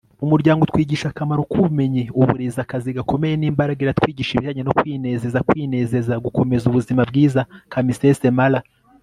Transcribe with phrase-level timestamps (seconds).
[0.25, 3.79] umuryango utwigisha akamaro k'ubumenyi, uburezi, akazi gakomeye n'imbaraga.
[3.81, 7.41] iratwigisha ibijyanye no kwinezeza, kwinezeza, gukomeza ubuzima bwiza.-
[7.73, 8.59] kamisese mara